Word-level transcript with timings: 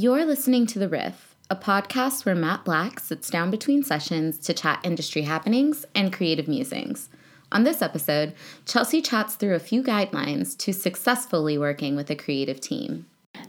You're 0.00 0.24
listening 0.24 0.68
to 0.68 0.78
The 0.78 0.88
Riff, 0.88 1.34
a 1.50 1.56
podcast 1.56 2.24
where 2.24 2.36
Matte 2.36 2.64
Black 2.64 3.00
sits 3.00 3.28
down 3.28 3.50
between 3.50 3.82
sessions 3.82 4.38
to 4.38 4.54
chat 4.54 4.78
industry 4.84 5.22
happenings 5.22 5.84
and 5.92 6.12
creative 6.12 6.46
musings. 6.46 7.08
On 7.50 7.64
this 7.64 7.82
episode, 7.82 8.32
Chelsea 8.64 9.02
chats 9.02 9.34
through 9.34 9.56
a 9.56 9.58
few 9.58 9.82
guidelines 9.82 10.56
to 10.58 10.72
successfully 10.72 11.58
working 11.58 11.96
with 11.96 12.10
a 12.10 12.14
creative 12.14 12.60
team. 12.60 13.06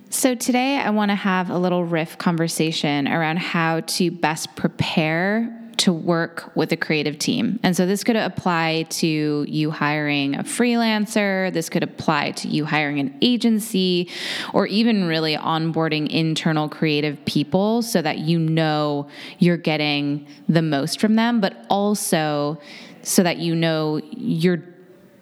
So, 0.10 0.34
today 0.34 0.78
I 0.80 0.90
want 0.90 1.12
to 1.12 1.16
have 1.16 1.52
a 1.52 1.60
little 1.60 1.86
riff 1.86 2.18
conversation 2.18 3.08
around 3.08 3.38
how 3.38 3.82
to 3.82 4.10
best 4.10 4.56
prepare 4.56 5.56
to 5.80 5.94
work 5.94 6.52
with 6.56 6.72
a 6.72 6.78
creative 6.78 7.18
team. 7.18 7.60
And 7.64 7.76
so 7.76 7.86
this 7.86 8.04
could 8.04 8.18
apply 8.18 8.86
to 8.90 9.46
you 9.48 9.72
hiring 9.72 10.36
a 10.36 10.44
freelancer, 10.44 11.52
this 11.54 11.70
could 11.70 11.84
apply 11.84 12.32
to 12.32 12.48
you 12.48 12.66
hiring 12.66 13.00
an 13.00 13.18
agency, 13.22 14.10
or 14.54 14.68
even 14.68 15.06
really 15.06 15.38
onboarding 15.38 16.10
internal 16.10 16.68
creative 16.68 17.24
people 17.26 17.82
so 17.82 18.02
that 18.02 18.20
you 18.20 18.38
know 18.40 19.08
you're 19.40 19.58
getting 19.58 20.28
the 20.50 20.62
most 20.62 21.00
from 21.00 21.16
them, 21.16 21.40
but 21.40 21.66
also 21.70 22.60
so 23.02 23.24
that 23.24 23.38
you 23.38 23.56
know 23.56 24.02
you're 24.12 24.64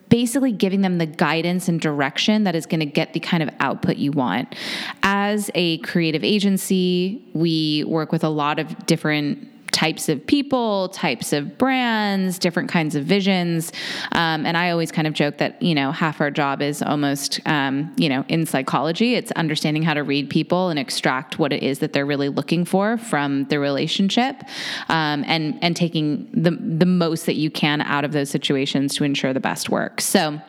basically 0.10 0.52
giving 0.52 0.82
them 0.82 0.98
the 0.98 1.06
guidance 1.06 1.68
and 1.68 1.82
direction 1.82 2.46
that 2.46 2.56
is 2.56 2.66
going 2.66 2.80
to 2.80 2.86
get 2.86 3.14
the 3.14 3.20
kind 3.20 3.44
of 3.44 3.50
output 3.60 3.98
you 3.98 4.12
want. 4.12 4.56
As 5.04 5.52
a 5.54 5.78
creative 5.80 6.24
agency, 6.24 7.30
we 7.34 7.84
work 7.84 8.12
with 8.12 8.24
a 8.24 8.30
lot 8.30 8.58
of 8.58 8.86
different 8.86 9.50
types 9.72 10.10
of 10.10 10.26
people, 10.26 10.90
types 10.90 11.34
of 11.34 11.58
brands, 11.58 12.40
different 12.40 12.70
kinds 12.70 12.96
of 12.96 13.06
visions. 13.06 13.72
Um, 14.14 14.46
and 14.46 14.58
I 14.58 14.72
always 14.72 14.92
kind 14.92 15.08
of 15.08 15.14
joke 15.14 15.38
that, 15.38 15.62
you 15.62 15.76
know, 15.76 15.92
half 15.92 16.22
our 16.22 16.32
job 16.32 16.62
is 16.62 16.82
almost, 16.82 17.40
um, 17.46 17.94
you 17.98 18.10
know, 18.10 18.26
in 18.28 18.46
psychology, 18.46 19.16
it's 19.16 19.32
understanding 19.34 19.84
how 19.84 19.94
to 19.94 20.04
read 20.04 20.30
people 20.30 20.70
and 20.70 20.80
extract 20.80 21.40
what 21.40 21.54
it 21.54 21.64
is 21.64 21.80
that 21.80 21.94
they're 21.94 22.06
really 22.06 22.30
looking 22.30 22.66
for 22.66 22.98
from 22.98 23.46
the 23.46 23.60
relationship 23.60 24.44
um, 24.90 25.24
and, 25.28 25.58
and 25.62 25.76
taking 25.76 26.30
the, 26.34 26.52
the 26.52 26.86
most 26.86 27.26
that 27.26 27.36
you 27.36 27.50
can 27.52 27.82
out 27.82 28.04
of 28.04 28.12
those 28.12 28.30
situations 28.30 28.96
to 28.96 29.04
ensure 29.04 29.34
the 29.34 29.40
best 29.40 29.70
work. 29.70 30.02
So, 30.02 30.42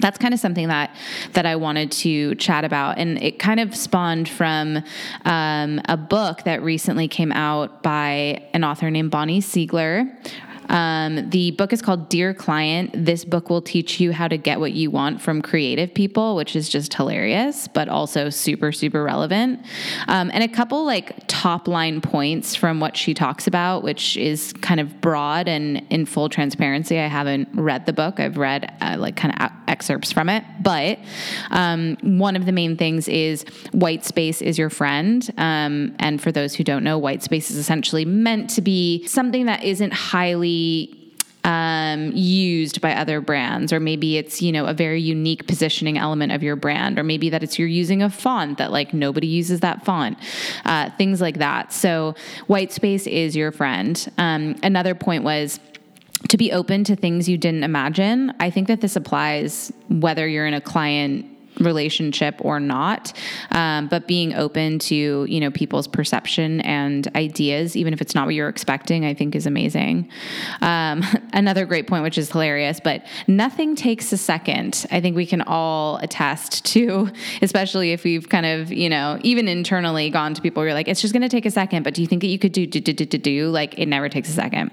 that's 0.00 0.18
kind 0.18 0.34
of 0.34 0.40
something 0.40 0.68
that 0.68 0.94
that 1.32 1.46
I 1.46 1.56
wanted 1.56 1.92
to 1.92 2.34
chat 2.36 2.64
about, 2.64 2.98
and 2.98 3.22
it 3.22 3.38
kind 3.38 3.60
of 3.60 3.74
spawned 3.74 4.28
from 4.28 4.82
um, 5.24 5.80
a 5.86 5.96
book 5.96 6.44
that 6.44 6.62
recently 6.62 7.08
came 7.08 7.32
out 7.32 7.82
by 7.82 8.42
an 8.52 8.64
author 8.64 8.90
named 8.90 9.10
Bonnie 9.10 9.40
Siegler. 9.40 10.16
Um, 10.68 11.30
the 11.30 11.52
book 11.52 11.72
is 11.72 11.82
called 11.82 12.08
Dear 12.08 12.34
Client. 12.34 12.90
This 12.94 13.24
book 13.24 13.50
will 13.50 13.62
teach 13.62 14.00
you 14.00 14.12
how 14.12 14.28
to 14.28 14.36
get 14.36 14.60
what 14.60 14.72
you 14.72 14.90
want 14.90 15.20
from 15.20 15.42
creative 15.42 15.94
people, 15.94 16.36
which 16.36 16.54
is 16.54 16.68
just 16.68 16.94
hilarious, 16.94 17.68
but 17.68 17.88
also 17.88 18.30
super, 18.30 18.72
super 18.72 19.02
relevant. 19.02 19.60
Um, 20.08 20.30
and 20.32 20.42
a 20.44 20.48
couple 20.48 20.84
like 20.84 21.16
top 21.26 21.68
line 21.68 22.00
points 22.00 22.54
from 22.54 22.80
what 22.80 22.96
she 22.96 23.14
talks 23.14 23.46
about, 23.46 23.82
which 23.82 24.16
is 24.16 24.52
kind 24.54 24.80
of 24.80 25.00
broad 25.00 25.48
and 25.48 25.86
in 25.90 26.06
full 26.06 26.28
transparency. 26.28 26.98
I 26.98 27.06
haven't 27.06 27.48
read 27.54 27.86
the 27.86 27.92
book, 27.92 28.20
I've 28.20 28.36
read 28.36 28.74
uh, 28.80 28.96
like 28.98 29.16
kind 29.16 29.34
of 29.40 29.50
excerpts 29.68 30.12
from 30.12 30.28
it. 30.28 30.44
But 30.60 30.98
um, 31.50 31.96
one 32.02 32.36
of 32.36 32.46
the 32.46 32.52
main 32.52 32.76
things 32.76 33.08
is 33.08 33.44
white 33.72 34.04
space 34.04 34.42
is 34.42 34.58
your 34.58 34.70
friend. 34.70 35.28
Um, 35.36 35.94
and 35.98 36.20
for 36.20 36.32
those 36.32 36.54
who 36.54 36.64
don't 36.64 36.84
know, 36.84 36.98
white 36.98 37.22
space 37.22 37.50
is 37.50 37.56
essentially 37.56 38.04
meant 38.04 38.50
to 38.50 38.62
be 38.62 39.06
something 39.06 39.46
that 39.46 39.62
isn't 39.64 39.92
highly 39.92 40.57
um, 41.44 42.12
used 42.14 42.80
by 42.80 42.94
other 42.94 43.20
brands, 43.20 43.72
or 43.72 43.80
maybe 43.80 44.18
it's 44.18 44.42
you 44.42 44.52
know 44.52 44.66
a 44.66 44.74
very 44.74 45.00
unique 45.00 45.46
positioning 45.46 45.96
element 45.96 46.32
of 46.32 46.42
your 46.42 46.56
brand, 46.56 46.98
or 46.98 47.04
maybe 47.04 47.30
that 47.30 47.42
it's 47.42 47.58
you're 47.58 47.68
using 47.68 48.02
a 48.02 48.10
font 48.10 48.58
that 48.58 48.70
like 48.70 48.92
nobody 48.92 49.26
uses 49.26 49.60
that 49.60 49.84
font, 49.84 50.18
uh, 50.64 50.90
things 50.98 51.20
like 51.20 51.38
that. 51.38 51.72
So 51.72 52.14
white 52.48 52.72
space 52.72 53.06
is 53.06 53.34
your 53.34 53.50
friend. 53.52 54.12
Um, 54.18 54.56
another 54.62 54.94
point 54.94 55.24
was 55.24 55.58
to 56.28 56.36
be 56.36 56.52
open 56.52 56.84
to 56.84 56.96
things 56.96 57.28
you 57.28 57.38
didn't 57.38 57.64
imagine. 57.64 58.32
I 58.40 58.50
think 58.50 58.68
that 58.68 58.80
this 58.80 58.96
applies 58.96 59.72
whether 59.88 60.26
you're 60.26 60.46
in 60.46 60.54
a 60.54 60.60
client 60.60 61.24
relationship 61.60 62.36
or 62.40 62.60
not 62.60 63.12
um, 63.52 63.88
but 63.88 64.06
being 64.06 64.34
open 64.34 64.78
to 64.78 65.24
you 65.28 65.40
know 65.40 65.50
people's 65.50 65.88
perception 65.88 66.60
and 66.62 67.08
ideas 67.14 67.76
even 67.76 67.92
if 67.92 68.00
it's 68.00 68.14
not 68.14 68.26
what 68.26 68.34
you're 68.34 68.48
expecting 68.48 69.04
i 69.04 69.14
think 69.14 69.34
is 69.34 69.46
amazing 69.46 70.08
um, 70.60 71.02
another 71.32 71.64
great 71.66 71.86
point 71.86 72.02
which 72.02 72.18
is 72.18 72.30
hilarious 72.30 72.80
but 72.80 73.04
nothing 73.26 73.74
takes 73.74 74.12
a 74.12 74.16
second 74.16 74.86
i 74.90 75.00
think 75.00 75.16
we 75.16 75.26
can 75.26 75.42
all 75.42 75.96
attest 75.98 76.64
to 76.64 77.10
especially 77.42 77.92
if 77.92 78.04
we've 78.04 78.28
kind 78.28 78.46
of 78.46 78.72
you 78.72 78.88
know 78.88 79.18
even 79.22 79.48
internally 79.48 80.10
gone 80.10 80.34
to 80.34 80.42
people 80.42 80.64
you're 80.64 80.74
like 80.74 80.88
it's 80.88 81.00
just 81.00 81.12
going 81.12 81.22
to 81.22 81.28
take 81.28 81.46
a 81.46 81.50
second 81.50 81.82
but 81.82 81.94
do 81.94 82.00
you 82.00 82.06
think 82.06 82.22
that 82.22 82.28
you 82.28 82.38
could 82.38 82.52
do 82.52 82.66
do 82.66 82.80
do 82.80 82.92
do 82.92 83.04
do, 83.04 83.18
do? 83.18 83.48
like 83.50 83.78
it 83.78 83.86
never 83.86 84.08
takes 84.08 84.28
a 84.28 84.32
second 84.32 84.70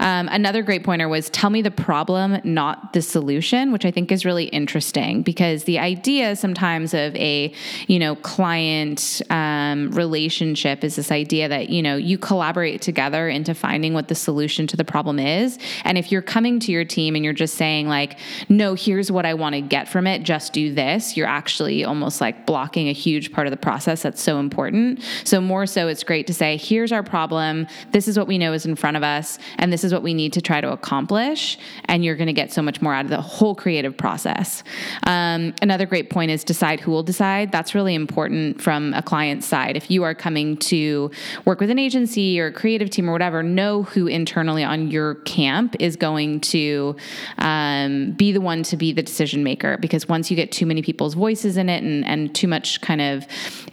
um, 0.00 0.28
another 0.28 0.62
great 0.62 0.84
pointer 0.84 1.08
was 1.08 1.30
tell 1.30 1.50
me 1.50 1.62
the 1.62 1.70
problem 1.70 2.38
not 2.44 2.92
the 2.92 3.02
solution 3.02 3.72
which 3.72 3.84
i 3.84 3.90
think 3.90 4.12
is 4.12 4.24
really 4.24 4.44
interesting 4.46 5.22
because 5.22 5.64
the 5.64 5.78
idea 5.78 6.11
idea 6.12 6.36
sometimes 6.36 6.92
of 6.92 7.16
a 7.16 7.50
you 7.86 7.98
know 7.98 8.14
client 8.16 9.22
um, 9.30 9.90
relationship 9.92 10.84
is 10.84 10.96
this 10.96 11.10
idea 11.10 11.48
that 11.48 11.70
you 11.70 11.82
know 11.82 11.96
you 11.96 12.18
collaborate 12.18 12.82
together 12.82 13.28
into 13.28 13.54
finding 13.54 13.94
what 13.94 14.08
the 14.08 14.14
solution 14.14 14.66
to 14.66 14.76
the 14.76 14.84
problem 14.84 15.18
is. 15.18 15.58
And 15.84 15.96
if 15.96 16.12
you're 16.12 16.22
coming 16.22 16.60
to 16.60 16.72
your 16.72 16.84
team 16.84 17.16
and 17.16 17.24
you're 17.24 17.32
just 17.32 17.54
saying 17.54 17.88
like 17.88 18.18
no 18.48 18.74
here's 18.74 19.10
what 19.10 19.24
i 19.24 19.34
want 19.34 19.54
to 19.54 19.60
get 19.60 19.88
from 19.88 20.06
it 20.06 20.22
just 20.22 20.52
do 20.52 20.74
this 20.74 21.16
you're 21.16 21.26
actually 21.26 21.84
almost 21.84 22.20
like 22.20 22.44
blocking 22.46 22.88
a 22.88 22.92
huge 22.92 23.32
part 23.32 23.46
of 23.46 23.50
the 23.50 23.56
process 23.56 24.02
that's 24.02 24.22
so 24.22 24.38
important. 24.38 25.00
So 25.24 25.40
more 25.40 25.66
so 25.66 25.88
it's 25.88 26.04
great 26.04 26.26
to 26.26 26.34
say 26.34 26.58
here's 26.58 26.92
our 26.92 27.02
problem. 27.02 27.66
This 27.92 28.06
is 28.06 28.18
what 28.18 28.26
we 28.26 28.36
know 28.36 28.52
is 28.52 28.66
in 28.66 28.76
front 28.76 28.96
of 28.98 29.02
us 29.02 29.38
and 29.56 29.72
this 29.72 29.82
is 29.82 29.92
what 29.92 30.02
we 30.02 30.12
need 30.12 30.34
to 30.34 30.42
try 30.42 30.60
to 30.60 30.72
accomplish 30.72 31.58
and 31.86 32.04
you're 32.04 32.16
going 32.16 32.26
to 32.26 32.32
get 32.32 32.52
so 32.52 32.60
much 32.60 32.82
more 32.82 32.92
out 32.92 33.04
of 33.06 33.10
the 33.10 33.20
whole 33.20 33.54
creative 33.54 33.96
process. 33.96 34.62
Um, 35.06 35.54
another 35.62 35.86
great 35.92 36.08
point 36.08 36.30
is 36.30 36.42
decide 36.42 36.80
who 36.80 36.90
will 36.90 37.02
decide. 37.02 37.52
That's 37.52 37.74
really 37.74 37.94
important 37.94 38.62
from 38.62 38.94
a 38.94 39.02
client 39.02 39.44
side. 39.44 39.76
If 39.76 39.90
you 39.90 40.04
are 40.04 40.14
coming 40.14 40.56
to 40.72 41.10
work 41.44 41.60
with 41.60 41.68
an 41.68 41.78
agency 41.78 42.40
or 42.40 42.46
a 42.46 42.52
creative 42.52 42.88
team 42.88 43.10
or 43.10 43.12
whatever, 43.12 43.42
know 43.42 43.82
who 43.82 44.06
internally 44.06 44.64
on 44.64 44.90
your 44.90 45.16
camp 45.16 45.76
is 45.80 45.96
going 45.96 46.40
to 46.52 46.96
um, 47.36 48.12
be 48.12 48.32
the 48.32 48.40
one 48.40 48.62
to 48.62 48.78
be 48.78 48.94
the 48.94 49.02
decision 49.02 49.44
maker. 49.44 49.76
Because 49.76 50.08
once 50.08 50.30
you 50.30 50.34
get 50.34 50.50
too 50.50 50.64
many 50.64 50.80
people's 50.80 51.12
voices 51.12 51.58
in 51.58 51.68
it 51.68 51.82
and, 51.82 52.06
and 52.06 52.34
too 52.34 52.48
much 52.48 52.80
kind 52.80 53.02
of 53.02 53.26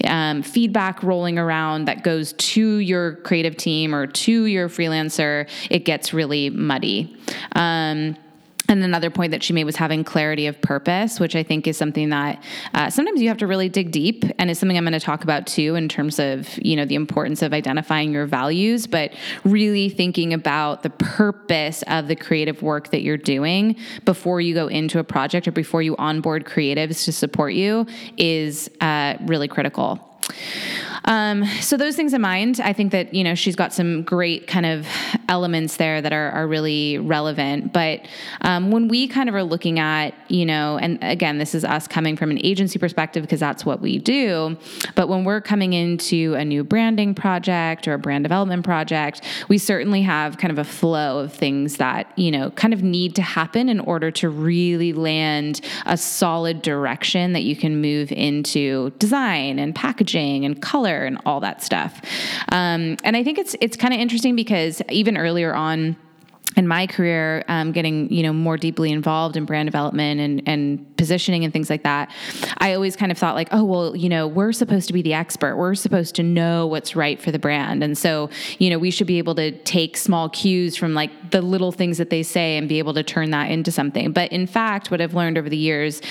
um, 0.04 0.44
feedback 0.44 1.02
rolling 1.02 1.40
around 1.40 1.86
that 1.86 2.04
goes 2.04 2.34
to 2.34 2.80
your 2.80 3.16
creative 3.28 3.56
team 3.56 3.96
or 3.96 4.08
to 4.08 4.44
your 4.44 4.68
freelancer, 4.68 5.50
it 5.70 5.86
gets 5.86 6.14
really 6.14 6.50
muddy. 6.50 7.16
Um, 7.56 8.18
and 8.70 8.84
another 8.84 9.10
point 9.10 9.32
that 9.32 9.44
she 9.44 9.52
made 9.52 9.64
was 9.64 9.76
having 9.76 10.04
clarity 10.04 10.46
of 10.48 10.62
purpose, 10.62 11.20
which 11.20 11.36
I 11.36 11.44
think 11.44 11.68
is 11.68 11.76
something 11.76 12.10
that 12.10 12.42
uh, 12.74 12.90
sometimes 12.90 13.22
you 13.22 13.28
have 13.28 13.40
to 13.40 13.48
really 13.48 13.68
dig 13.68 13.92
deep, 13.92 14.24
and 14.38 14.50
it's 14.50 14.60
something 14.60 14.78
I'm 14.78 14.84
going 14.84 14.94
to 14.94 15.00
talk 15.00 15.24
about 15.24 15.48
too 15.48 15.76
in 15.76 15.90
terms 15.90 16.20
of 16.20 16.48
you 16.60 16.76
know 16.76 16.86
the 16.86 16.96
importance 16.96 17.42
of 17.42 17.54
identifying 17.54 18.14
your 18.14 18.28
values, 18.28 18.88
but 18.88 19.12
really 19.44 19.90
thinking 19.90 20.34
about 20.34 20.84
the 20.84 20.92
purpose 20.92 21.84
of 21.88 22.08
the 22.08 22.16
creative 22.16 22.62
work 22.62 22.92
that 22.92 23.02
you're 23.02 23.18
doing 23.18 23.76
before 24.06 24.40
you 24.40 24.54
go 24.54 24.68
into 24.68 25.00
a 25.00 25.04
project 25.04 25.48
or 25.48 25.52
before 25.52 25.82
you 25.82 25.96
onboard 25.98 26.46
creatives 26.46 27.06
to 27.06 27.12
support 27.12 27.54
you 27.54 27.88
is 28.18 28.70
uh, 28.82 29.16
really 29.22 29.48
critical. 29.48 30.06
Um, 31.06 31.46
so 31.62 31.78
those 31.78 31.96
things 31.96 32.14
in 32.14 32.22
mind, 32.22 32.60
I 32.64 32.74
think 32.74 32.92
that 32.92 33.14
you 33.14 33.24
know 33.24 33.36
she's 33.36 33.56
got 33.56 33.74
some 33.74 34.04
great 34.04 34.48
kind 34.48 34.66
of 34.66 34.88
elements 35.28 35.78
there 35.78 36.02
that 36.02 36.14
are, 36.14 36.32
are 36.32 36.48
really 36.48 36.98
relevant. 36.98 37.74
But 37.74 38.08
um, 38.42 38.72
when 38.72 38.88
we 38.88 39.08
kind 39.08 39.30
of 39.30 39.36
are 39.36 39.44
looking 39.44 39.80
at 39.80 40.14
you 40.28 40.46
know, 40.46 40.78
and 40.78 41.00
again, 41.02 41.38
this 41.38 41.56
is 41.56 41.64
us 41.64 41.88
coming 41.88 42.16
from 42.16 42.32
an 42.32 42.44
agency 42.44 42.80
perspective 42.80 43.24
because 43.24 43.40
that's 43.40 43.66
what 43.66 43.82
we 43.82 43.98
do. 43.98 44.58
But 44.96 45.10
when 45.10 45.24
we're 45.24 45.42
coming 45.42 45.74
into 45.74 46.36
a 46.36 46.46
new 46.46 46.64
branding 46.64 47.16
project 47.16 47.88
or 47.88 47.94
a 47.94 48.00
brand 48.00 48.24
development 48.24 48.64
project, 48.64 49.22
we 49.48 49.58
certainly 49.58 50.02
have 50.04 50.38
kind 50.38 50.52
of 50.52 50.58
a 50.58 50.64
flow 50.64 51.20
of 51.20 51.34
things 51.34 51.78
that 51.78 52.12
you 52.18 52.32
know 52.32 52.52
kind 52.52 52.74
of 52.74 52.84
need 52.84 53.16
to 53.16 53.22
happen 53.22 53.70
in 53.70 53.80
order 53.80 54.12
to 54.12 54.30
really 54.30 54.94
land 54.94 55.62
a 55.86 55.98
solid 55.98 56.62
direction 56.62 57.34
that 57.34 57.44
you 57.44 57.56
can 57.56 57.82
move 57.82 58.12
into 58.12 58.92
design 58.92 59.60
and 59.60 59.76
packaging 59.76 60.46
and 60.46 60.62
color 60.62 60.89
and 61.06 61.20
all 61.26 61.40
that 61.40 61.64
stuff. 61.64 62.02
Um, 62.52 62.98
and 63.04 63.16
I 63.16 63.24
think 63.24 63.38
it's 63.38 63.56
it's 63.62 63.78
kind 63.78 63.94
of 63.94 64.00
interesting 64.00 64.36
because 64.36 64.82
even 64.90 65.18
earlier 65.18 65.54
on 65.54 65.96
in 66.58 66.68
my 66.68 66.88
career, 66.88 67.46
um, 67.48 67.72
getting 67.72 68.12
you 68.12 68.24
know 68.24 68.34
more 68.34 68.58
deeply 68.58 68.92
involved 68.92 69.38
in 69.38 69.46
brand 69.46 69.68
development 69.68 70.20
and 70.20 70.42
and 70.48 70.98
positioning 70.98 71.44
and 71.44 71.54
things 71.54 71.70
like 71.70 71.84
that, 71.84 72.12
I 72.58 72.74
always 72.74 72.96
kind 72.96 73.12
of 73.12 73.18
thought 73.18 73.36
like, 73.36 73.50
oh 73.52 73.64
well, 73.64 73.96
you 73.96 74.10
know, 74.10 74.28
we're 74.28 74.52
supposed 74.52 74.88
to 74.88 74.94
be 74.94 75.02
the 75.02 75.14
expert. 75.14 75.56
We're 75.58 75.76
supposed 75.76 76.16
to 76.16 76.24
know 76.24 76.66
what's 76.68 76.96
right 76.96 77.22
for 77.22 77.32
the 77.32 77.40
brand, 77.40 77.84
and 77.84 77.98
so 77.98 78.30
you 78.58 78.70
know, 78.70 78.80
we 78.80 78.92
should 78.92 79.08
be 79.08 79.20
able 79.20 79.36
to 79.36 79.52
take 79.64 79.96
small 79.96 80.30
cues 80.30 80.76
from 80.76 80.94
like 80.94 81.32
the 81.32 81.42
little 81.42 81.72
things 81.72 81.98
that 82.00 82.10
they 82.10 82.24
say 82.24 82.58
and 82.58 82.68
be 82.68 82.80
able 82.80 82.94
to 82.96 83.04
turn 83.04 83.30
that 83.32 83.52
into 83.52 83.72
something. 83.72 84.12
But 84.12 84.32
in 84.32 84.48
fact, 84.48 84.92
what 84.92 85.02
I've 85.02 85.14
learned 85.14 85.38
over 85.38 85.50
the 85.50 85.58
years 85.58 86.02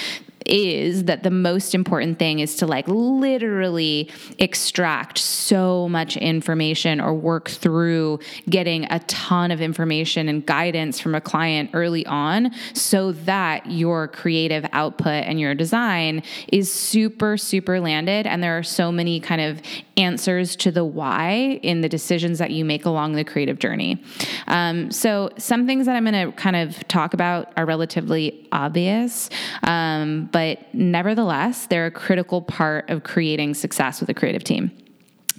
is 0.49 1.05
that 1.05 1.23
the 1.23 1.31
most 1.31 1.75
important 1.75 2.19
thing 2.19 2.41
is 2.41 2.57
to 2.57 2.67
like 2.67 2.87
literally 2.89 4.11
extract 4.39 5.19
so 5.19 5.89
much 5.89 6.17
information 6.17 7.01
or 7.01 7.15
work 7.15 7.49
through 7.49 8.19
getting 8.49 8.85
a 8.91 8.99
ton 9.01 9.51
of 9.51 9.61
information 9.61 10.29
and 10.29 10.47
guidance 10.47 10.99
from 11.01 11.15
a 11.15 11.21
client 11.21 11.71
early 11.73 12.07
on 12.07 12.51
so 12.73 13.13
that 13.13 13.71
your 13.71 14.09
creative 14.09 14.67
output 14.73 15.25
and 15.25 15.39
your 15.39 15.55
design 15.55 16.23
is 16.49 16.73
super, 16.73 17.37
super 17.37 17.81
landed. 17.81 18.27
And 18.27 18.43
there 18.43 18.57
are 18.57 18.63
so 18.63 18.91
many 18.91 19.21
kind 19.21 19.41
of 19.41 19.61
answers 19.97 20.55
to 20.57 20.71
the 20.71 20.85
why 20.85 21.59
in 21.63 21.81
the 21.81 21.89
decisions 21.89 22.39
that 22.39 22.51
you 22.51 22.65
make 22.65 22.85
along 22.85 23.15
the 23.15 23.25
creative 23.25 23.59
journey. 23.59 24.03
Um, 24.47 24.91
so, 24.91 25.31
some 25.37 25.67
things 25.67 25.87
that 25.87 25.97
I'm 25.97 26.05
going 26.05 26.31
to 26.31 26.37
kind 26.37 26.57
of 26.57 26.87
talk 26.89 27.15
about 27.15 27.53
are 27.57 27.67
relatively 27.67 28.49
obvious, 28.53 29.29
um, 29.65 30.29
but 30.33 30.38
nevertheless, 30.73 31.67
they're 31.67 31.87
a 31.87 31.91
critical 31.91 32.43
part 32.43 32.89
of 32.91 33.05
creating 33.05 33.55
success 33.55 34.01
with 34.01 34.09
a 34.09 34.15
creative 34.15 34.45
team. 34.45 34.71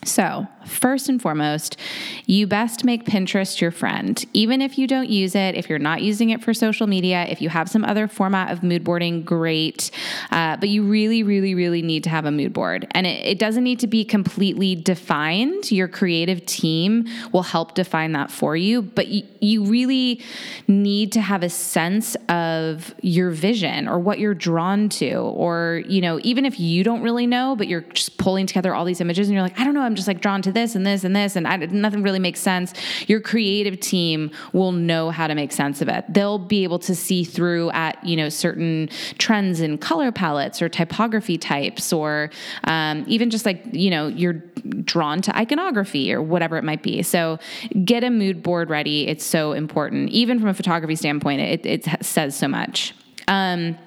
So, 0.05 0.47
first 0.65 1.09
and 1.09 1.21
foremost, 1.21 1.77
you 2.25 2.47
best 2.47 2.85
make 2.85 3.05
Pinterest 3.05 3.59
your 3.59 3.71
friend. 3.71 4.23
Even 4.33 4.61
if 4.61 4.77
you 4.77 4.87
don't 4.87 5.09
use 5.09 5.35
it, 5.35 5.55
if 5.55 5.69
you're 5.69 5.79
not 5.79 6.01
using 6.01 6.29
it 6.29 6.43
for 6.43 6.53
social 6.53 6.87
media, 6.87 7.25
if 7.27 7.41
you 7.41 7.49
have 7.49 7.69
some 7.69 7.83
other 7.83 8.07
format 8.07 8.51
of 8.51 8.63
mood 8.63 8.83
boarding, 8.83 9.23
great. 9.23 9.91
Uh, 10.31 10.55
but 10.57 10.69
you 10.69 10.83
really, 10.83 11.23
really, 11.23 11.55
really 11.55 11.81
need 11.81 12.03
to 12.05 12.09
have 12.09 12.25
a 12.25 12.31
mood 12.31 12.53
board. 12.53 12.87
And 12.91 13.05
it, 13.05 13.25
it 13.25 13.39
doesn't 13.39 13.63
need 13.63 13.79
to 13.79 13.87
be 13.87 14.05
completely 14.05 14.75
defined. 14.75 15.71
Your 15.71 15.87
creative 15.87 16.45
team 16.45 17.05
will 17.33 17.43
help 17.43 17.75
define 17.75 18.13
that 18.13 18.31
for 18.31 18.55
you. 18.55 18.81
But 18.81 19.07
you 19.07 19.65
really 19.65 20.21
need 20.67 21.11
to 21.13 21.21
have 21.21 21.43
a 21.43 21.49
sense 21.49 22.15
of 22.29 22.93
your 23.01 23.31
vision 23.31 23.87
or 23.87 23.99
what 23.99 24.19
you're 24.19 24.33
drawn 24.33 24.87
to. 24.89 25.15
Or, 25.15 25.83
you 25.87 26.01
know, 26.01 26.19
even 26.23 26.45
if 26.45 26.59
you 26.59 26.83
don't 26.83 27.01
really 27.01 27.27
know, 27.27 27.55
but 27.55 27.67
you're 27.67 27.81
just 27.81 28.17
pulling 28.17 28.45
together 28.45 28.73
all 28.73 28.85
these 28.85 29.01
images 29.01 29.27
and 29.27 29.33
you're 29.33 29.43
like, 29.43 29.59
I 29.59 29.63
don't 29.63 29.73
know, 29.73 29.88
I'm 29.89 29.95
just 29.95 30.07
like 30.07 30.21
drawn 30.21 30.41
to 30.43 30.51
this 30.51 30.75
and 30.75 30.85
this 30.85 31.03
and 31.03 31.15
this, 31.15 31.35
and 31.35 31.47
I, 31.47 31.57
nothing 31.57 32.03
really 32.03 32.19
makes 32.19 32.39
sense. 32.39 32.73
Your 33.07 33.19
creative 33.19 33.79
team 33.79 34.29
will 34.53 34.71
know 34.71 35.09
how 35.09 35.25
to 35.25 35.33
make 35.33 35.51
sense 35.51 35.81
of 35.81 35.89
it. 35.89 36.05
They'll 36.07 36.37
be 36.37 36.63
able 36.63 36.77
to 36.79 36.95
see 36.95 37.23
through 37.23 37.71
at 37.71 38.03
you 38.05 38.15
know 38.15 38.29
certain 38.29 38.89
trends 39.17 39.61
in 39.61 39.79
color 39.79 40.11
palettes 40.11 40.61
or 40.61 40.69
typography 40.69 41.37
types, 41.37 41.91
or 41.91 42.29
um, 42.65 43.03
even 43.07 43.31
just 43.31 43.45
like 43.45 43.63
you 43.71 43.89
know 43.89 44.07
you're 44.07 44.41
drawn 44.83 45.21
to 45.23 45.35
iconography 45.35 46.13
or 46.13 46.21
whatever 46.21 46.57
it 46.57 46.63
might 46.63 46.83
be. 46.83 47.01
So 47.01 47.39
get 47.83 48.03
a 48.03 48.09
mood 48.09 48.43
board 48.43 48.69
ready. 48.69 49.07
It's 49.07 49.25
so 49.25 49.53
important, 49.53 50.09
even 50.11 50.39
from 50.39 50.49
a 50.49 50.53
photography 50.53 50.95
standpoint. 50.95 51.41
It, 51.41 51.65
it 51.65 52.05
says 52.05 52.35
so 52.35 52.47
much. 52.47 52.93
Um, 53.27 53.77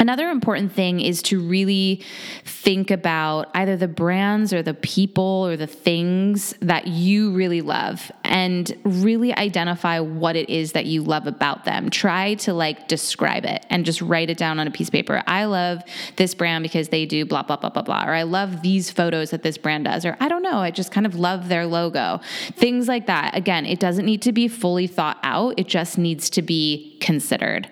Another 0.00 0.30
important 0.30 0.72
thing 0.72 0.98
is 0.98 1.20
to 1.24 1.38
really 1.38 2.02
think 2.46 2.90
about 2.90 3.50
either 3.54 3.76
the 3.76 3.86
brands 3.86 4.50
or 4.50 4.62
the 4.62 4.72
people 4.72 5.44
or 5.46 5.58
the 5.58 5.66
things 5.66 6.54
that 6.60 6.86
you 6.86 7.32
really 7.32 7.60
love 7.60 8.10
and 8.30 8.72
really 8.84 9.34
identify 9.34 9.98
what 9.98 10.36
it 10.36 10.48
is 10.48 10.72
that 10.72 10.86
you 10.86 11.02
love 11.02 11.26
about 11.26 11.64
them. 11.64 11.90
Try 11.90 12.34
to 12.34 12.54
like 12.54 12.86
describe 12.86 13.44
it 13.44 13.66
and 13.68 13.84
just 13.84 14.00
write 14.00 14.30
it 14.30 14.38
down 14.38 14.60
on 14.60 14.68
a 14.68 14.70
piece 14.70 14.86
of 14.86 14.92
paper. 14.92 15.22
I 15.26 15.46
love 15.46 15.82
this 16.14 16.32
brand 16.34 16.62
because 16.62 16.88
they 16.88 17.06
do 17.06 17.26
blah, 17.26 17.42
blah, 17.42 17.56
blah, 17.56 17.70
blah, 17.70 17.82
blah. 17.82 18.04
Or 18.06 18.14
I 18.14 18.22
love 18.22 18.62
these 18.62 18.88
photos 18.88 19.30
that 19.30 19.42
this 19.42 19.58
brand 19.58 19.84
does. 19.84 20.06
Or 20.06 20.16
I 20.20 20.28
don't 20.28 20.44
know, 20.44 20.58
I 20.58 20.70
just 20.70 20.92
kind 20.92 21.06
of 21.06 21.16
love 21.16 21.48
their 21.48 21.66
logo. 21.66 22.20
Things 22.52 22.86
like 22.86 23.06
that. 23.06 23.36
Again, 23.36 23.66
it 23.66 23.80
doesn't 23.80 24.06
need 24.06 24.22
to 24.22 24.32
be 24.32 24.46
fully 24.46 24.86
thought 24.86 25.18
out, 25.24 25.54
it 25.58 25.66
just 25.66 25.98
needs 25.98 26.30
to 26.30 26.42
be 26.42 26.96
considered. 27.00 27.68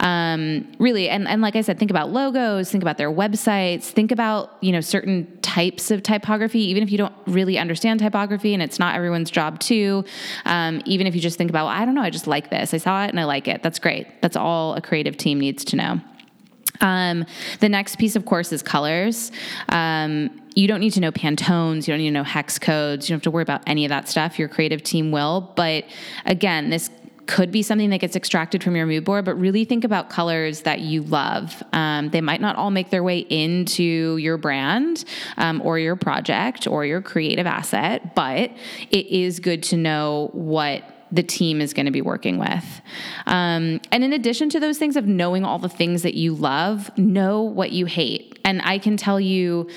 Um, 0.00 0.72
really, 0.80 1.08
and, 1.08 1.28
and 1.28 1.40
like 1.40 1.54
I 1.54 1.60
said, 1.60 1.78
think 1.78 1.92
about 1.92 2.10
logos, 2.10 2.68
think 2.68 2.82
about 2.82 2.98
their 2.98 3.12
websites, 3.12 3.84
think 3.84 4.10
about, 4.10 4.56
you 4.60 4.72
know, 4.72 4.80
certain 4.80 5.38
types 5.40 5.92
of 5.92 6.02
typography, 6.02 6.62
even 6.62 6.82
if 6.82 6.90
you 6.90 6.98
don't 6.98 7.14
really 7.26 7.58
understand 7.58 8.00
typography 8.00 8.54
and 8.54 8.62
it's 8.62 8.78
not 8.80 8.96
everyone's 8.96 9.30
job 9.30 9.60
Um, 10.44 10.82
even 10.84 11.06
if 11.06 11.14
you 11.14 11.20
just 11.20 11.38
think 11.38 11.50
about, 11.50 11.66
well, 11.66 11.74
I 11.74 11.84
don't 11.84 11.94
know, 11.94 12.02
I 12.02 12.10
just 12.10 12.26
like 12.26 12.50
this. 12.50 12.74
I 12.74 12.78
saw 12.78 13.04
it 13.04 13.10
and 13.10 13.20
I 13.20 13.24
like 13.24 13.48
it. 13.48 13.62
That's 13.62 13.78
great. 13.78 14.06
That's 14.22 14.36
all 14.36 14.74
a 14.74 14.80
creative 14.80 15.16
team 15.16 15.40
needs 15.40 15.64
to 15.66 15.76
know. 15.76 16.00
Um, 16.80 17.26
the 17.60 17.68
next 17.68 17.96
piece, 17.96 18.16
of 18.16 18.24
course, 18.24 18.52
is 18.52 18.62
colors. 18.62 19.32
Um, 19.68 20.40
you 20.54 20.66
don't 20.66 20.80
need 20.80 20.92
to 20.94 21.00
know 21.00 21.12
Pantones, 21.12 21.86
you 21.86 21.92
don't 21.92 21.98
need 21.98 22.08
to 22.08 22.14
know 22.14 22.24
hex 22.24 22.58
codes, 22.58 23.08
you 23.08 23.12
don't 23.12 23.18
have 23.18 23.24
to 23.24 23.30
worry 23.30 23.42
about 23.42 23.62
any 23.66 23.84
of 23.84 23.90
that 23.90 24.08
stuff. 24.08 24.38
Your 24.38 24.48
creative 24.48 24.82
team 24.82 25.12
will. 25.12 25.52
But 25.54 25.84
again, 26.26 26.70
this 26.70 26.90
could 27.30 27.52
be 27.52 27.62
something 27.62 27.90
that 27.90 27.98
gets 27.98 28.16
extracted 28.16 28.60
from 28.60 28.74
your 28.74 28.86
mood 28.86 29.04
board, 29.04 29.24
but 29.24 29.36
really 29.36 29.64
think 29.64 29.84
about 29.84 30.10
colors 30.10 30.62
that 30.62 30.80
you 30.80 31.00
love. 31.02 31.62
Um, 31.72 32.10
they 32.10 32.20
might 32.20 32.40
not 32.40 32.56
all 32.56 32.72
make 32.72 32.90
their 32.90 33.04
way 33.04 33.18
into 33.20 34.16
your 34.16 34.36
brand 34.36 35.04
um, 35.36 35.62
or 35.64 35.78
your 35.78 35.94
project 35.94 36.66
or 36.66 36.84
your 36.84 37.00
creative 37.00 37.46
asset, 37.46 38.16
but 38.16 38.50
it 38.90 39.06
is 39.06 39.38
good 39.38 39.62
to 39.64 39.76
know 39.76 40.30
what 40.32 40.82
the 41.12 41.22
team 41.22 41.60
is 41.60 41.72
going 41.72 41.86
to 41.86 41.92
be 41.92 42.02
working 42.02 42.36
with. 42.38 42.80
Um, 43.26 43.80
and 43.92 44.02
in 44.02 44.12
addition 44.12 44.50
to 44.50 44.58
those 44.58 44.78
things 44.78 44.96
of 44.96 45.06
knowing 45.06 45.44
all 45.44 45.60
the 45.60 45.68
things 45.68 46.02
that 46.02 46.14
you 46.14 46.34
love, 46.34 46.96
know 46.98 47.42
what 47.42 47.70
you 47.70 47.86
hate. 47.86 48.40
And 48.44 48.60
I 48.62 48.78
can 48.78 48.96
tell 48.96 49.20
you, 49.20 49.68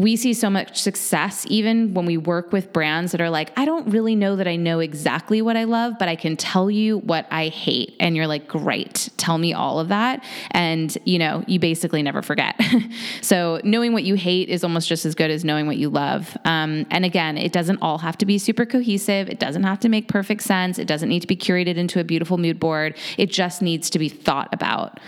we 0.00 0.16
see 0.16 0.32
so 0.32 0.48
much 0.48 0.80
success 0.80 1.44
even 1.48 1.92
when 1.92 2.06
we 2.06 2.16
work 2.16 2.52
with 2.52 2.72
brands 2.72 3.12
that 3.12 3.20
are 3.20 3.28
like, 3.28 3.52
I 3.58 3.64
don't 3.64 3.88
really 3.88 4.16
know 4.16 4.36
that 4.36 4.48
I 4.48 4.56
know 4.56 4.80
exactly 4.80 5.42
what 5.42 5.56
I 5.56 5.64
love, 5.64 5.94
but 5.98 6.08
I 6.08 6.16
can 6.16 6.36
tell 6.36 6.70
you 6.70 6.98
what 6.98 7.26
I 7.30 7.48
hate. 7.48 7.96
And 8.00 8.16
you're 8.16 8.26
like, 8.26 8.48
great, 8.48 9.10
tell 9.18 9.36
me 9.36 9.52
all 9.52 9.78
of 9.78 9.88
that. 9.88 10.24
And, 10.52 10.96
you 11.04 11.18
know, 11.18 11.44
you 11.46 11.58
basically 11.58 12.02
never 12.02 12.22
forget. 12.22 12.58
so 13.20 13.60
knowing 13.62 13.92
what 13.92 14.04
you 14.04 14.14
hate 14.14 14.48
is 14.48 14.64
almost 14.64 14.88
just 14.88 15.04
as 15.04 15.14
good 15.14 15.30
as 15.30 15.44
knowing 15.44 15.66
what 15.66 15.76
you 15.76 15.90
love. 15.90 16.36
Um, 16.44 16.86
and 16.90 17.04
again, 17.04 17.36
it 17.36 17.52
doesn't 17.52 17.78
all 17.82 17.98
have 17.98 18.16
to 18.18 18.26
be 18.26 18.38
super 18.38 18.64
cohesive, 18.64 19.28
it 19.28 19.38
doesn't 19.38 19.64
have 19.64 19.80
to 19.80 19.88
make 19.88 20.08
perfect 20.08 20.42
sense, 20.42 20.78
it 20.78 20.86
doesn't 20.86 21.08
need 21.08 21.20
to 21.20 21.28
be 21.28 21.36
curated 21.36 21.76
into 21.76 22.00
a 22.00 22.04
beautiful 22.04 22.38
mood 22.38 22.58
board. 22.58 22.96
It 23.18 23.30
just 23.30 23.60
needs 23.60 23.90
to 23.90 23.98
be 23.98 24.08
thought 24.08 24.48
about. 24.52 24.98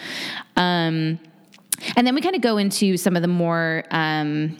Um, 0.56 1.18
and 1.96 2.06
then 2.06 2.14
we 2.14 2.20
kind 2.20 2.36
of 2.36 2.42
go 2.42 2.58
into 2.58 2.96
some 2.96 3.16
of 3.16 3.22
the 3.22 3.28
more, 3.28 3.84
um, 3.90 4.56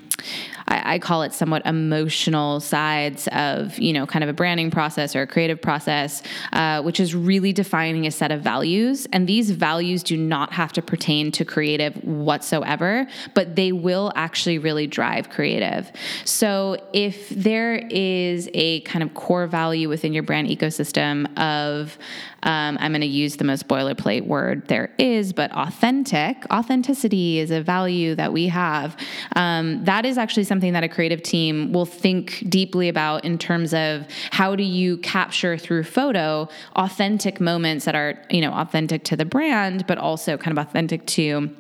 I, 0.69 0.95
I, 0.95 0.99
call 0.99 1.23
it 1.23 1.33
somewhat 1.33 1.67
emotional 1.67 2.61
sides 2.61 3.29
of, 3.33 3.79
you 3.79 3.93
know, 3.93 4.07
kind 4.07 4.23
of 4.23 4.29
a 4.29 4.33
branding 4.33 4.71
process 4.71 5.15
or 5.15 5.23
a 5.23 5.27
creative 5.27 5.61
process, 5.61 6.23
uh, 6.53 6.83
which 6.83 7.01
is 7.01 7.15
really 7.15 7.53
defining 7.53 8.07
a 8.07 8.11
set 8.11 8.31
of 8.31 8.41
values. 8.41 9.07
And 9.13 9.27
these 9.27 9.51
values 9.51 10.03
do 10.03 10.17
not 10.17 10.53
have 10.53 10.73
to 10.75 10.83
pertain 10.83 11.33
to 11.33 11.45
creative 11.45 11.95
whatsoever, 12.05 13.07
but 13.35 13.57
they 13.57 13.73
will 13.73 14.13
actually 14.15 14.59
really 14.59 14.87
drive 14.87 15.31
creative. 15.31 15.91
So 16.25 16.77
if 16.93 17.29
there 17.31 17.77
is 17.91 18.49
a 18.55 18.81
kind 18.83 19.03
of 19.03 19.15
core 19.15 19.47
value 19.47 19.89
within 19.89 20.13
your 20.13 20.23
brand 20.23 20.49
ecosystem 20.49 21.27
of, 21.39 21.99
um, 22.45 22.77
I'm 22.81 22.91
going 22.91 23.03
to 23.03 23.07
use 23.07 23.37
the 23.37 23.45
most 23.45 23.69
boilerplate 23.69 24.27
word 24.27 24.67
there 24.67 24.93
is, 24.99 25.33
but 25.33 25.53
authentic. 25.53 26.45
Authenticity 26.53 27.39
is 27.39 27.51
a 27.51 27.63
value 27.63 28.15
that 28.17 28.33
we 28.33 28.49
have. 28.49 28.97
Um, 29.37 29.85
that 29.85 30.05
is 30.05 30.12
actually 30.19 30.45
something 30.45 30.73
that 30.73 30.85
a 30.85 30.89
creative 30.89 31.23
team 31.23 31.73
will 31.73 31.87
think 31.87 32.45
deeply 32.49 32.89
about 32.89 33.25
in 33.25 33.39
terms 33.39 33.75
of 33.75 34.07
how 34.31 34.57
do 34.57 34.63
you 34.63 34.99
capture 34.99 35.57
through 35.59 35.85
photo 35.85 36.49
authentic 36.77 37.41
moments 37.41 37.85
that 37.85 37.95
are, 37.95 38.23
you 38.31 38.41
know, 38.41 38.53
authentic 38.53 39.05
to 39.05 39.17
the 39.17 39.25
brand, 39.25 39.87
but 39.87 39.99
also 39.99 40.37
kind 40.37 40.57
of 40.57 40.67
authentic 40.67 41.07
to 41.07 41.51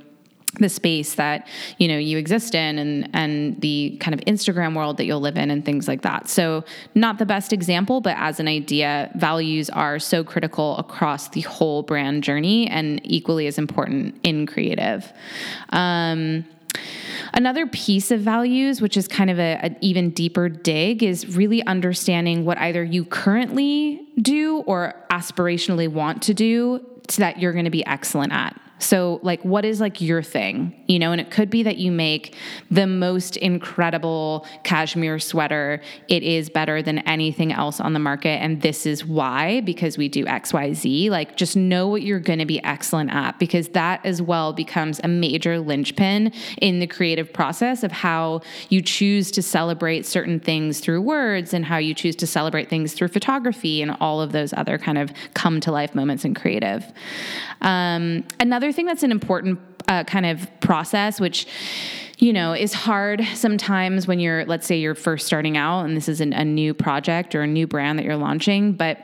the 0.60 0.68
space 0.68 1.14
that 1.14 1.48
you 1.78 1.88
know 1.88 1.96
you 1.96 2.18
exist 2.18 2.54
in 2.54 2.78
and 2.78 3.08
and 3.14 3.60
the 3.62 3.96
kind 4.00 4.14
of 4.14 4.20
Instagram 4.26 4.76
world 4.76 4.98
that 4.98 5.06
you'll 5.06 5.20
live 5.20 5.36
in 5.36 5.50
and 5.50 5.64
things 5.64 5.88
like 5.88 6.02
that. 6.02 6.28
So 6.28 6.64
not 6.94 7.18
the 7.18 7.26
best 7.26 7.52
example, 7.52 8.00
but 8.00 8.16
as 8.18 8.38
an 8.38 8.48
idea, 8.48 9.10
values 9.14 9.70
are 9.70 9.98
so 9.98 10.22
critical 10.22 10.76
across 10.76 11.28
the 11.30 11.40
whole 11.42 11.82
brand 11.82 12.22
journey 12.22 12.68
and 12.68 13.00
equally 13.04 13.46
as 13.46 13.56
important 13.56 14.18
in 14.22 14.46
creative. 14.46 15.10
Um, 15.70 16.44
Another 17.34 17.66
piece 17.66 18.10
of 18.10 18.20
values, 18.20 18.80
which 18.80 18.96
is 18.96 19.08
kind 19.08 19.30
of 19.30 19.38
an 19.38 19.76
even 19.80 20.10
deeper 20.10 20.48
dig, 20.48 21.02
is 21.02 21.36
really 21.36 21.64
understanding 21.66 22.44
what 22.44 22.58
either 22.58 22.84
you 22.84 23.04
currently 23.04 24.06
do 24.20 24.58
or 24.66 24.94
aspirationally 25.10 25.88
want 25.88 26.22
to 26.22 26.34
do 26.34 26.84
so 27.08 27.22
that 27.22 27.38
you're 27.38 27.52
going 27.52 27.64
to 27.64 27.70
be 27.70 27.84
excellent 27.86 28.32
at. 28.32 28.61
So, 28.82 29.20
like, 29.22 29.40
what 29.44 29.64
is 29.64 29.80
like 29.80 30.00
your 30.00 30.24
thing? 30.24 30.74
You 30.88 30.98
know, 30.98 31.12
and 31.12 31.20
it 31.20 31.30
could 31.30 31.50
be 31.50 31.62
that 31.62 31.78
you 31.78 31.92
make 31.92 32.34
the 32.68 32.86
most 32.86 33.36
incredible 33.36 34.44
cashmere 34.64 35.20
sweater. 35.20 35.80
It 36.08 36.24
is 36.24 36.50
better 36.50 36.82
than 36.82 36.98
anything 37.00 37.52
else 37.52 37.78
on 37.78 37.92
the 37.92 38.00
market. 38.00 38.42
And 38.42 38.60
this 38.60 38.84
is 38.84 39.04
why, 39.04 39.60
because 39.60 39.96
we 39.96 40.08
do 40.08 40.24
XYZ. 40.24 41.10
Like, 41.10 41.36
just 41.36 41.56
know 41.56 41.86
what 41.86 42.02
you're 42.02 42.18
going 42.18 42.40
to 42.40 42.44
be 42.44 42.62
excellent 42.64 43.12
at, 43.12 43.38
because 43.38 43.68
that 43.68 44.04
as 44.04 44.20
well 44.20 44.52
becomes 44.52 45.00
a 45.04 45.08
major 45.08 45.60
linchpin 45.60 46.32
in 46.60 46.80
the 46.80 46.88
creative 46.88 47.32
process 47.32 47.84
of 47.84 47.92
how 47.92 48.40
you 48.68 48.82
choose 48.82 49.30
to 49.30 49.42
celebrate 49.42 50.06
certain 50.06 50.40
things 50.40 50.80
through 50.80 51.00
words 51.02 51.54
and 51.54 51.64
how 51.64 51.76
you 51.76 51.94
choose 51.94 52.16
to 52.16 52.26
celebrate 52.26 52.68
things 52.68 52.94
through 52.94 53.08
photography 53.08 53.80
and 53.80 53.96
all 54.00 54.20
of 54.20 54.32
those 54.32 54.52
other 54.54 54.76
kind 54.76 54.98
of 54.98 55.12
come 55.34 55.60
to 55.60 55.70
life 55.70 55.94
moments 55.94 56.24
in 56.24 56.34
creative. 56.34 56.92
Um, 57.60 58.24
another 58.40 58.71
thing 58.72 58.86
that's 58.86 59.02
an 59.02 59.10
important 59.10 59.60
uh, 59.88 60.04
kind 60.04 60.26
of 60.26 60.48
process, 60.60 61.20
which 61.20 61.46
you 62.18 62.32
know, 62.32 62.52
is 62.52 62.72
hard 62.72 63.20
sometimes 63.34 64.06
when 64.06 64.20
you're, 64.20 64.44
let's 64.44 64.64
say, 64.64 64.78
you're 64.78 64.94
first 64.94 65.26
starting 65.26 65.56
out 65.56 65.84
and 65.84 65.96
this 65.96 66.08
is 66.08 66.20
an, 66.20 66.32
a 66.32 66.44
new 66.44 66.72
project 66.72 67.34
or 67.34 67.42
a 67.42 67.48
new 67.48 67.66
brand 67.66 67.98
that 67.98 68.04
you're 68.04 68.16
launching. 68.16 68.74
But 68.74 68.98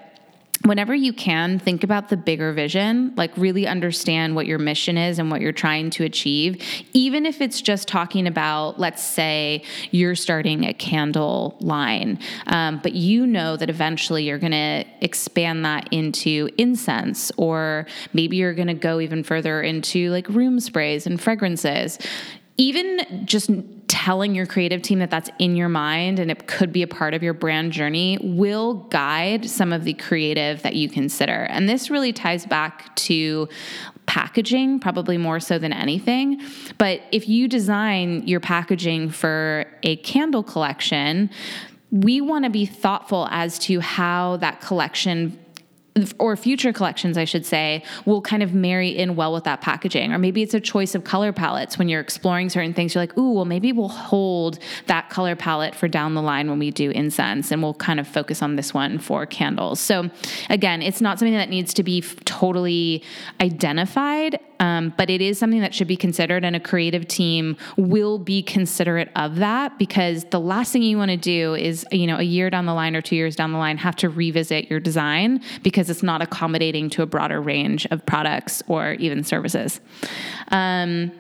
whenever 0.65 0.95
you 0.95 1.13
can, 1.13 1.59
think 1.59 1.85
about 1.85 2.09
the 2.09 2.17
bigger 2.17 2.53
vision, 2.53 3.13
like 3.17 3.37
really 3.37 3.67
understand 3.67 4.35
what 4.35 4.47
your 4.47 4.59
mission 4.59 4.99
is 4.99 5.19
and 5.19 5.31
what 5.31 5.41
you're 5.41 5.53
trying 5.53 5.91
to 5.91 6.05
achieve. 6.05 6.63
Even 6.93 7.27
if 7.27 7.41
it's 7.41 7.61
just 7.61 7.89
talking 7.89 8.27
about, 8.27 8.79
let's 8.79 9.03
say, 9.03 9.63
you're 9.91 10.15
starting 10.15 10.65
a 10.65 10.75
candle 10.75 11.57
line, 11.61 12.19
um, 12.47 12.81
but 12.83 12.93
you 12.93 13.27
know 13.27 13.57
that 13.57 13.71
eventually 13.71 14.25
you're 14.25 14.39
going 14.39 14.53
to 14.53 14.85
expand 15.01 15.65
that 15.65 15.89
into 15.93 16.49
incense, 16.59 17.31
or 17.37 17.87
maybe 18.13 18.37
you're 18.37 18.55
going 18.55 18.69
to 18.69 18.75
go 18.75 19.01
even 19.01 19.23
further 19.23 19.63
into 19.63 20.11
like 20.11 20.29
room 20.29 20.61
sprays 20.61 21.07
and 21.07 21.21
fragrances 21.21 21.99
even 22.61 23.25
just 23.25 23.51
telling 24.05 24.33
your 24.33 24.47
creative 24.47 24.81
team 24.81 25.01
that 25.01 25.11
that's 25.11 25.29
in 25.41 25.57
your 25.57 25.69
mind 25.69 26.21
and 26.21 26.31
it 26.31 26.47
could 26.47 26.73
be 26.73 26.83
a 26.83 26.87
part 26.87 27.15
of 27.15 27.23
your 27.23 27.35
brand 27.35 27.73
journey 27.73 28.17
will 28.23 28.75
guide 28.75 29.45
some 29.45 29.73
of 29.73 29.83
the 29.83 29.93
creative 29.95 30.63
that 30.63 30.77
you 30.77 30.89
consider. 30.89 31.49
And 31.51 31.69
this 31.69 31.91
really 31.91 32.13
ties 32.13 32.47
back 32.47 32.95
to 32.95 33.49
packaging, 34.07 34.79
probably 34.79 35.19
more 35.19 35.41
so 35.41 35.59
than 35.59 35.73
anything. 35.73 36.41
But 36.79 37.01
if 37.11 37.29
you 37.29 37.49
design 37.49 38.25
your 38.25 38.39
packaging 38.39 39.11
for 39.11 39.67
a 39.83 39.97
candle 39.97 40.45
collection, 40.45 41.29
we 41.91 42.21
want 42.21 42.45
to 42.45 42.51
be 42.51 42.67
thoughtful 42.67 43.27
as 43.33 43.59
to 43.61 43.81
how 43.81 44.37
that 44.37 44.61
collection 44.61 45.37
or 46.19 46.37
future 46.37 46.73
collections, 46.73 47.17
I 47.17 47.25
should 47.25 47.47
say, 47.47 47.83
will 48.05 48.21
kind 48.21 48.43
of 48.43 48.55
marry 48.55 48.89
in 48.89 49.17
well 49.17 49.33
with 49.33 49.45
that 49.45 49.61
packaging. 49.61 50.13
Or 50.13 50.19
maybe 50.19 50.43
it's 50.43 50.55
a 50.55 50.61
choice 50.61 50.95
of 50.95 51.05
color 51.05 51.33
palettes 51.33 51.79
when 51.79 51.89
you're 51.89 52.01
exploring 52.01 52.51
certain 52.51 52.75
things. 52.75 52.95
You're 52.95 53.03
like, 53.03 53.17
ooh, 53.17 53.33
well, 53.33 53.45
maybe 53.45 53.73
we'll 53.73 53.89
hold 53.89 54.59
that 54.87 55.11
color 55.11 55.37
palette 55.37 55.75
for 55.75 55.89
down 55.89 56.15
the 56.15 56.23
line 56.23 56.49
when 56.49 56.59
we 56.59 56.71
do 56.71 56.91
incense, 56.91 57.51
and 57.51 57.63
we'll 57.63 57.75
kind 57.75 58.01
of 58.01 58.07
focus 58.07 58.43
on 58.43 58.57
this 58.57 58.73
one 58.75 58.99
for 58.99 59.27
candles. 59.27 59.81
So, 59.81 60.11
again, 60.51 60.83
it's 60.83 61.01
not 61.01 61.19
something 61.19 61.35
that 61.35 61.51
needs 61.51 61.75
to 61.75 61.83
be 61.83 62.03
totally 62.25 63.03
identified 63.41 64.41
um, 64.61 64.93
but 64.97 65.11
it 65.11 65.21
is 65.21 65.39
something 65.39 65.61
that 65.61 65.75
should 65.75 65.87
be 65.87 65.97
considered, 65.97 66.45
and 66.45 66.57
a 66.57 66.61
creative 66.61 67.07
team 67.07 67.57
will 67.77 68.19
be 68.19 68.43
considerate 68.43 69.11
of 69.15 69.37
that 69.37 69.79
because 69.79 70.25
the 70.25 70.41
last 70.41 70.73
thing 70.73 70.83
you 70.83 70.99
want 70.99 71.11
to 71.11 71.17
do 71.17 71.55
is, 71.55 71.87
you 71.93 72.07
know, 72.07 72.17
a 72.17 72.23
year 72.23 72.51
down 72.51 72.67
the 72.67 72.75
line 72.75 72.97
or 72.97 73.03
two 73.03 73.17
years 73.17 73.37
down 73.37 73.53
the 73.53 73.59
line, 73.59 73.77
have 73.79 73.97
to 73.97 74.09
revisit 74.09 74.69
your 74.71 74.81
design 74.81 75.41
because 75.89 75.97
it's 75.97 76.03
not 76.03 76.21
accommodating 76.21 76.91
to 76.91 77.03
a 77.03 77.07
broader 77.07 77.41
range 77.41 77.87
of 77.91 78.05
products 78.05 78.63
or 78.67 78.93
even 78.95 79.25
services. 79.25 79.81
Um, 80.49 81.11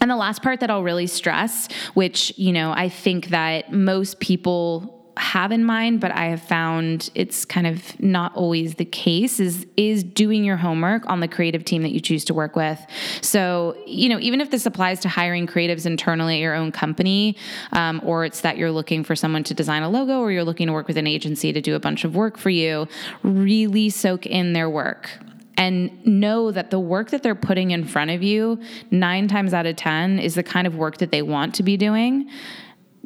and 0.00 0.10
the 0.10 0.16
last 0.16 0.42
part 0.42 0.58
that 0.60 0.70
I'll 0.70 0.82
really 0.82 1.06
stress, 1.06 1.68
which, 1.94 2.36
you 2.36 2.52
know, 2.52 2.72
I 2.72 2.88
think 2.88 3.28
that 3.28 3.72
most 3.72 4.18
people 4.18 4.97
have 5.18 5.52
in 5.52 5.64
mind, 5.64 6.00
but 6.00 6.10
I 6.12 6.26
have 6.26 6.42
found 6.42 7.10
it's 7.14 7.44
kind 7.44 7.66
of 7.66 7.98
not 8.00 8.34
always 8.34 8.76
the 8.76 8.84
case 8.84 9.40
is 9.40 9.66
is 9.76 10.02
doing 10.02 10.44
your 10.44 10.56
homework 10.56 11.08
on 11.08 11.20
the 11.20 11.28
creative 11.28 11.64
team 11.64 11.82
that 11.82 11.90
you 11.90 12.00
choose 12.00 12.24
to 12.26 12.34
work 12.34 12.56
with. 12.56 12.80
So, 13.20 13.76
you 13.86 14.08
know, 14.08 14.18
even 14.20 14.40
if 14.40 14.50
this 14.50 14.66
applies 14.66 15.00
to 15.00 15.08
hiring 15.08 15.46
creatives 15.46 15.86
internally 15.86 16.36
at 16.36 16.40
your 16.40 16.54
own 16.54 16.72
company, 16.72 17.36
um, 17.72 18.00
or 18.04 18.24
it's 18.24 18.40
that 18.42 18.56
you're 18.56 18.72
looking 18.72 19.04
for 19.04 19.14
someone 19.14 19.44
to 19.44 19.54
design 19.54 19.82
a 19.82 19.88
logo, 19.88 20.20
or 20.20 20.32
you're 20.32 20.44
looking 20.44 20.66
to 20.68 20.72
work 20.72 20.88
with 20.88 20.96
an 20.96 21.06
agency 21.06 21.52
to 21.52 21.60
do 21.60 21.74
a 21.74 21.80
bunch 21.80 22.04
of 22.04 22.14
work 22.14 22.38
for 22.38 22.50
you, 22.50 22.86
really 23.22 23.90
soak 23.90 24.26
in 24.26 24.52
their 24.52 24.70
work 24.70 25.10
and 25.58 26.06
know 26.06 26.52
that 26.52 26.70
the 26.70 26.78
work 26.78 27.10
that 27.10 27.24
they're 27.24 27.34
putting 27.34 27.72
in 27.72 27.84
front 27.84 28.12
of 28.12 28.22
you, 28.22 28.60
nine 28.92 29.26
times 29.26 29.52
out 29.52 29.66
of 29.66 29.74
10, 29.74 30.20
is 30.20 30.36
the 30.36 30.42
kind 30.42 30.68
of 30.68 30.76
work 30.76 30.98
that 30.98 31.10
they 31.10 31.20
want 31.20 31.52
to 31.56 31.64
be 31.64 31.76
doing 31.76 32.30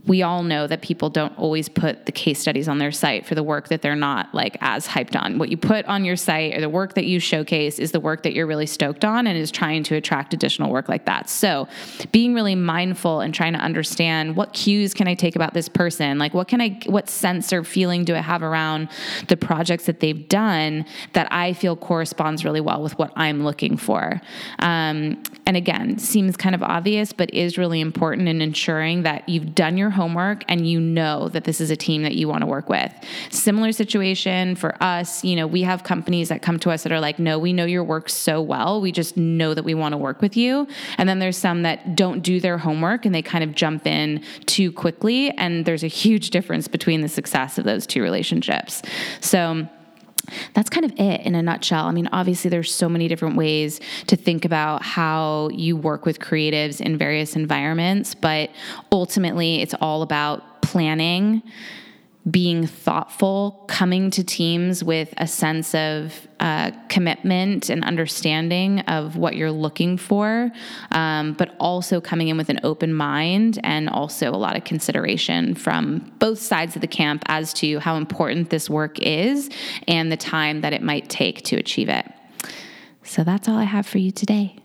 we 0.06 0.22
all 0.22 0.42
know 0.42 0.66
that 0.66 0.82
people 0.82 1.10
don't 1.10 1.36
always 1.38 1.68
put 1.68 2.06
the 2.06 2.12
case 2.12 2.40
studies 2.40 2.68
on 2.68 2.78
their 2.78 2.90
site 2.90 3.24
for 3.24 3.36
the 3.36 3.42
work 3.42 3.68
that 3.68 3.82
they're 3.82 3.94
not 3.94 4.34
like 4.34 4.56
as 4.60 4.86
hyped 4.86 5.20
on. 5.20 5.38
What 5.38 5.48
you 5.48 5.56
put 5.56 5.84
on 5.86 6.04
your 6.04 6.16
site 6.16 6.54
or 6.54 6.60
the 6.60 6.68
work 6.68 6.94
that 6.94 7.04
you 7.04 7.20
showcase 7.20 7.78
is 7.78 7.92
the 7.92 8.00
work 8.00 8.24
that 8.24 8.32
you're 8.32 8.46
really 8.46 8.66
stoked 8.66 9.04
on 9.04 9.28
and 9.28 9.38
is 9.38 9.52
trying 9.52 9.84
to 9.84 9.94
attract 9.94 10.34
additional 10.34 10.72
work 10.72 10.88
like 10.88 11.04
that. 11.06 11.30
So, 11.30 11.68
being 12.10 12.34
really 12.34 12.56
mindful 12.56 13.20
and 13.20 13.32
trying 13.32 13.52
to 13.52 13.60
understand 13.60 14.34
what 14.34 14.52
cues 14.52 14.92
can 14.92 15.06
I 15.06 15.14
take 15.14 15.36
about 15.36 15.54
this 15.54 15.68
person? 15.68 16.18
Like 16.18 16.34
what 16.34 16.48
can 16.48 16.60
I 16.60 16.80
what 16.86 17.08
sense 17.08 17.52
or 17.52 17.62
feeling 17.62 18.04
do 18.04 18.16
I 18.16 18.20
have 18.20 18.42
around 18.42 18.88
the 19.28 19.36
projects 19.36 19.86
that 19.86 20.00
they've 20.00 20.28
done 20.28 20.84
that 21.12 21.28
I 21.32 21.52
feel 21.52 21.76
corresponds 21.76 22.44
really 22.44 22.60
well 22.60 22.82
with 22.82 22.98
what 22.98 23.12
I'm 23.14 23.44
looking 23.44 23.76
for. 23.76 24.20
Um, 24.58 25.22
and 25.44 25.56
again, 25.56 25.98
seems 25.98 26.36
kind 26.36 26.54
of 26.54 26.62
obvious, 26.62 27.12
but 27.12 27.32
is 27.34 27.58
really 27.58 27.80
important 27.80 28.28
in 28.28 28.40
ensuring 28.40 29.02
that 29.02 29.28
you've 29.28 29.54
done 29.54 29.76
your 29.76 29.90
homework 29.90 30.44
and 30.48 30.68
you 30.68 30.78
know 30.78 31.28
that 31.28 31.44
this 31.44 31.60
is 31.60 31.70
a 31.70 31.76
team 31.76 32.04
that 32.04 32.14
you 32.14 32.28
want 32.28 32.42
to 32.42 32.46
work 32.46 32.68
with. 32.68 32.92
Similar 33.30 33.72
situation 33.72 34.54
for 34.54 34.80
us, 34.80 35.24
you 35.24 35.34
know, 35.34 35.48
we 35.48 35.62
have 35.62 35.82
companies 35.82 36.28
that 36.28 36.42
come 36.42 36.60
to 36.60 36.70
us 36.70 36.84
that 36.84 36.92
are 36.92 37.00
like, 37.00 37.18
no, 37.18 37.40
we 37.40 37.52
know 37.52 37.64
your 37.64 37.82
work 37.82 38.08
so 38.08 38.40
well. 38.40 38.80
We 38.80 38.92
just 38.92 39.16
know 39.16 39.52
that 39.52 39.64
we 39.64 39.74
want 39.74 39.92
to 39.94 39.96
work 39.96 40.22
with 40.22 40.36
you. 40.36 40.68
And 40.96 41.08
then 41.08 41.18
there's 41.18 41.38
some 41.38 41.62
that 41.62 41.96
don't 41.96 42.20
do 42.20 42.38
their 42.38 42.58
homework 42.58 43.04
and 43.04 43.12
they 43.12 43.22
kind 43.22 43.42
of 43.42 43.54
jump 43.54 43.84
in 43.86 44.22
too 44.46 44.70
quickly. 44.70 45.30
And 45.32 45.64
there's 45.64 45.82
a 45.82 45.88
huge 45.88 46.30
difference 46.30 46.68
between 46.68 47.00
the 47.00 47.08
success 47.08 47.58
of 47.58 47.64
those 47.64 47.84
two 47.84 48.02
relationships. 48.02 48.82
So, 49.20 49.66
that's 50.54 50.70
kind 50.70 50.84
of 50.84 50.92
it 50.98 51.20
in 51.22 51.34
a 51.34 51.42
nutshell. 51.42 51.86
I 51.86 51.92
mean, 51.92 52.08
obviously, 52.12 52.48
there's 52.48 52.72
so 52.72 52.88
many 52.88 53.08
different 53.08 53.36
ways 53.36 53.80
to 54.06 54.16
think 54.16 54.44
about 54.44 54.82
how 54.82 55.48
you 55.52 55.76
work 55.76 56.04
with 56.06 56.18
creatives 56.18 56.80
in 56.80 56.96
various 56.96 57.36
environments, 57.36 58.14
but 58.14 58.50
ultimately, 58.90 59.62
it's 59.62 59.74
all 59.80 60.02
about 60.02 60.62
planning 60.62 61.42
being 62.30 62.66
thoughtful, 62.66 63.64
coming 63.66 64.10
to 64.12 64.22
teams 64.22 64.84
with 64.84 65.12
a 65.16 65.26
sense 65.26 65.74
of 65.74 66.28
uh, 66.38 66.70
commitment 66.88 67.68
and 67.68 67.84
understanding 67.84 68.80
of 68.80 69.16
what 69.16 69.34
you're 69.34 69.50
looking 69.50 69.96
for, 69.96 70.50
um, 70.92 71.32
but 71.32 71.56
also 71.58 72.00
coming 72.00 72.28
in 72.28 72.36
with 72.36 72.48
an 72.48 72.60
open 72.62 72.94
mind 72.94 73.58
and 73.64 73.88
also 73.88 74.30
a 74.30 74.36
lot 74.36 74.56
of 74.56 74.62
consideration 74.62 75.54
from 75.54 76.12
both 76.20 76.38
sides 76.38 76.76
of 76.76 76.80
the 76.80 76.86
camp 76.86 77.24
as 77.26 77.52
to 77.52 77.80
how 77.80 77.96
important 77.96 78.50
this 78.50 78.70
work 78.70 79.00
is 79.00 79.50
and 79.88 80.12
the 80.12 80.16
time 80.16 80.60
that 80.60 80.72
it 80.72 80.82
might 80.82 81.08
take 81.08 81.42
to 81.42 81.56
achieve 81.56 81.88
it. 81.88 82.06
So 83.02 83.24
that's 83.24 83.48
all 83.48 83.56
I 83.56 83.64
have 83.64 83.86
for 83.86 83.98
you 83.98 84.12
today. 84.12 84.61